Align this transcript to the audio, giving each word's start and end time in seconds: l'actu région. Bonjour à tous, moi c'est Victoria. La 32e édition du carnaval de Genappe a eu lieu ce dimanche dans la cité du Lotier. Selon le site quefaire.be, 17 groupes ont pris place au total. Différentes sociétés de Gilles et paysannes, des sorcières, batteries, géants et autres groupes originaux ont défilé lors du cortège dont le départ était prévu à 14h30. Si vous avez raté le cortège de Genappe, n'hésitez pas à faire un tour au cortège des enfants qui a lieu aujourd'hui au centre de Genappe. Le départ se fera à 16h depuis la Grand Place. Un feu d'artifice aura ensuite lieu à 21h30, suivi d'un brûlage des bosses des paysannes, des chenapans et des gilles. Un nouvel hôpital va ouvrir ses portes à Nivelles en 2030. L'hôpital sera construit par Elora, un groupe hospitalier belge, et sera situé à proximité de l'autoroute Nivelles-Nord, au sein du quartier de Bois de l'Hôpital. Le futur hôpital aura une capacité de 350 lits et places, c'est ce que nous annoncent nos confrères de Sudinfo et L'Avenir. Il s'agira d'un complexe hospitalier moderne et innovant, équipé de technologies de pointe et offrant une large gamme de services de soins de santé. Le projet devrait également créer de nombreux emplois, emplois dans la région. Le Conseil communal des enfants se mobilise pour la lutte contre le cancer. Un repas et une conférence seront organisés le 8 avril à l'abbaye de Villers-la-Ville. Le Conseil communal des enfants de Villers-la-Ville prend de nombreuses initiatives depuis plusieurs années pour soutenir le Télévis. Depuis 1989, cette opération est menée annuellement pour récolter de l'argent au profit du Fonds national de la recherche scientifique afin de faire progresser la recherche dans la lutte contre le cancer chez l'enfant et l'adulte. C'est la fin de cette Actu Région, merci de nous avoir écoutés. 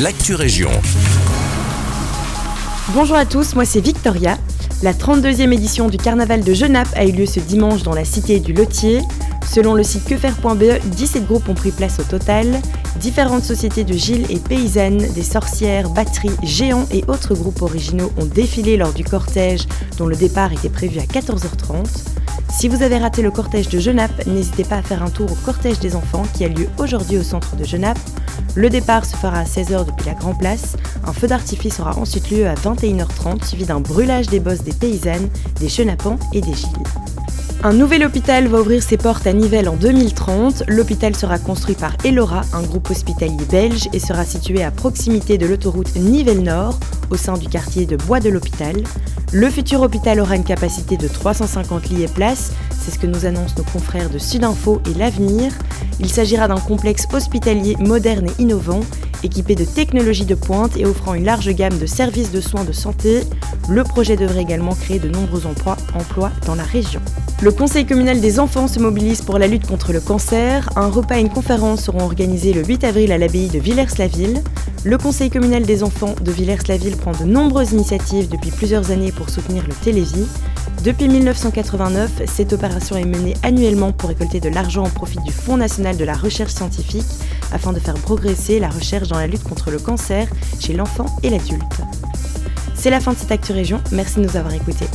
l'actu 0.00 0.34
région. 0.34 0.70
Bonjour 2.94 3.16
à 3.16 3.24
tous, 3.24 3.54
moi 3.54 3.64
c'est 3.64 3.80
Victoria. 3.80 4.38
La 4.82 4.92
32e 4.92 5.52
édition 5.52 5.88
du 5.88 5.96
carnaval 5.96 6.42
de 6.42 6.54
Genappe 6.54 6.88
a 6.96 7.04
eu 7.04 7.12
lieu 7.12 7.26
ce 7.26 7.40
dimanche 7.40 7.82
dans 7.82 7.94
la 7.94 8.04
cité 8.04 8.40
du 8.40 8.52
Lotier. 8.52 9.00
Selon 9.46 9.74
le 9.74 9.82
site 9.82 10.04
quefaire.be, 10.04 10.80
17 10.84 11.26
groupes 11.26 11.48
ont 11.48 11.54
pris 11.54 11.70
place 11.70 12.00
au 12.00 12.04
total. 12.04 12.46
Différentes 12.96 13.44
sociétés 13.44 13.84
de 13.84 13.92
Gilles 13.92 14.26
et 14.30 14.38
paysannes, 14.38 14.98
des 15.14 15.22
sorcières, 15.22 15.90
batteries, 15.90 16.36
géants 16.42 16.86
et 16.92 17.04
autres 17.08 17.34
groupes 17.34 17.62
originaux 17.62 18.12
ont 18.16 18.26
défilé 18.26 18.76
lors 18.76 18.92
du 18.92 19.04
cortège 19.04 19.66
dont 19.98 20.06
le 20.06 20.16
départ 20.16 20.52
était 20.52 20.70
prévu 20.70 20.98
à 21.00 21.04
14h30. 21.04 22.21
Si 22.52 22.68
vous 22.68 22.82
avez 22.82 22.98
raté 22.98 23.22
le 23.22 23.30
cortège 23.30 23.68
de 23.70 23.80
Genappe, 23.80 24.26
n'hésitez 24.26 24.62
pas 24.62 24.76
à 24.76 24.82
faire 24.82 25.02
un 25.02 25.10
tour 25.10 25.32
au 25.32 25.34
cortège 25.34 25.80
des 25.80 25.96
enfants 25.96 26.22
qui 26.34 26.44
a 26.44 26.48
lieu 26.48 26.68
aujourd'hui 26.78 27.16
au 27.16 27.22
centre 27.22 27.56
de 27.56 27.64
Genappe. 27.64 27.98
Le 28.54 28.68
départ 28.68 29.04
se 29.04 29.16
fera 29.16 29.38
à 29.38 29.44
16h 29.44 29.86
depuis 29.86 30.06
la 30.06 30.14
Grand 30.14 30.34
Place. 30.34 30.76
Un 31.04 31.12
feu 31.12 31.26
d'artifice 31.26 31.80
aura 31.80 31.98
ensuite 31.98 32.30
lieu 32.30 32.46
à 32.46 32.54
21h30, 32.54 33.44
suivi 33.44 33.64
d'un 33.64 33.80
brûlage 33.80 34.28
des 34.28 34.38
bosses 34.38 34.62
des 34.62 34.74
paysannes, 34.74 35.28
des 35.58 35.68
chenapans 35.68 36.18
et 36.34 36.40
des 36.40 36.54
gilles. 36.54 36.68
Un 37.64 37.72
nouvel 37.72 38.04
hôpital 38.04 38.48
va 38.48 38.60
ouvrir 38.60 38.82
ses 38.82 38.96
portes 38.96 39.26
à 39.26 39.32
Nivelles 39.32 39.68
en 39.68 39.76
2030. 39.76 40.64
L'hôpital 40.66 41.14
sera 41.14 41.38
construit 41.38 41.76
par 41.76 41.96
Elora, 42.04 42.42
un 42.52 42.62
groupe 42.62 42.90
hospitalier 42.90 43.44
belge, 43.50 43.88
et 43.92 44.00
sera 44.00 44.24
situé 44.24 44.62
à 44.62 44.72
proximité 44.72 45.38
de 45.38 45.46
l'autoroute 45.46 45.94
Nivelles-Nord, 45.94 46.78
au 47.10 47.16
sein 47.16 47.38
du 47.38 47.48
quartier 47.48 47.86
de 47.86 47.96
Bois 47.96 48.18
de 48.20 48.30
l'Hôpital. 48.30 48.82
Le 49.34 49.48
futur 49.48 49.80
hôpital 49.80 50.20
aura 50.20 50.36
une 50.36 50.44
capacité 50.44 50.98
de 50.98 51.08
350 51.08 51.88
lits 51.88 52.02
et 52.02 52.06
places, 52.06 52.52
c'est 52.78 52.90
ce 52.90 52.98
que 52.98 53.06
nous 53.06 53.24
annoncent 53.24 53.54
nos 53.56 53.64
confrères 53.64 54.10
de 54.10 54.18
Sudinfo 54.18 54.82
et 54.90 54.92
L'Avenir. 54.92 55.50
Il 56.00 56.10
s'agira 56.10 56.48
d'un 56.48 56.60
complexe 56.60 57.06
hospitalier 57.10 57.76
moderne 57.78 58.26
et 58.26 58.42
innovant, 58.42 58.80
équipé 59.22 59.54
de 59.54 59.64
technologies 59.64 60.26
de 60.26 60.34
pointe 60.34 60.76
et 60.76 60.84
offrant 60.84 61.14
une 61.14 61.24
large 61.24 61.48
gamme 61.48 61.78
de 61.78 61.86
services 61.86 62.30
de 62.30 62.42
soins 62.42 62.64
de 62.64 62.72
santé. 62.72 63.22
Le 63.70 63.84
projet 63.84 64.16
devrait 64.16 64.42
également 64.42 64.74
créer 64.74 64.98
de 64.98 65.08
nombreux 65.08 65.46
emplois, 65.46 65.78
emplois 65.94 66.30
dans 66.44 66.54
la 66.54 66.64
région. 66.64 67.00
Le 67.40 67.52
Conseil 67.52 67.86
communal 67.86 68.20
des 68.20 68.38
enfants 68.38 68.68
se 68.68 68.80
mobilise 68.80 69.22
pour 69.22 69.38
la 69.38 69.46
lutte 69.46 69.66
contre 69.66 69.94
le 69.94 70.00
cancer. 70.00 70.68
Un 70.76 70.88
repas 70.88 71.16
et 71.16 71.22
une 71.22 71.30
conférence 71.30 71.84
seront 71.84 72.04
organisés 72.04 72.52
le 72.52 72.62
8 72.62 72.84
avril 72.84 73.10
à 73.10 73.16
l'abbaye 73.16 73.48
de 73.48 73.58
Villers-la-Ville. 73.58 74.42
Le 74.84 74.98
Conseil 74.98 75.30
communal 75.30 75.62
des 75.62 75.84
enfants 75.84 76.16
de 76.20 76.32
Villers-la-Ville 76.32 76.96
prend 76.96 77.12
de 77.12 77.22
nombreuses 77.22 77.70
initiatives 77.70 78.28
depuis 78.28 78.50
plusieurs 78.50 78.90
années 78.90 79.12
pour 79.12 79.30
soutenir 79.30 79.64
le 79.64 79.74
Télévis. 79.74 80.26
Depuis 80.82 81.06
1989, 81.06 82.22
cette 82.26 82.52
opération 82.52 82.96
est 82.96 83.04
menée 83.04 83.34
annuellement 83.44 83.92
pour 83.92 84.08
récolter 84.08 84.40
de 84.40 84.48
l'argent 84.48 84.84
au 84.84 84.88
profit 84.88 85.20
du 85.24 85.30
Fonds 85.30 85.56
national 85.56 85.96
de 85.96 86.04
la 86.04 86.14
recherche 86.14 86.52
scientifique 86.52 87.06
afin 87.52 87.72
de 87.72 87.78
faire 87.78 87.94
progresser 87.94 88.58
la 88.58 88.70
recherche 88.70 89.06
dans 89.06 89.18
la 89.18 89.28
lutte 89.28 89.44
contre 89.44 89.70
le 89.70 89.78
cancer 89.78 90.26
chez 90.58 90.72
l'enfant 90.72 91.06
et 91.22 91.30
l'adulte. 91.30 91.80
C'est 92.74 92.90
la 92.90 92.98
fin 92.98 93.12
de 93.12 93.18
cette 93.18 93.30
Actu 93.30 93.52
Région, 93.52 93.80
merci 93.92 94.16
de 94.16 94.24
nous 94.24 94.36
avoir 94.36 94.52
écoutés. 94.52 94.88